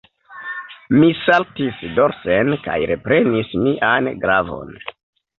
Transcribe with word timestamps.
Mi 1.01 1.09
saltis 1.17 1.83
dorsen 1.99 2.49
kaj 2.67 2.77
reprenis 2.91 3.51
mian 3.67 4.09
glavon. 4.25 4.73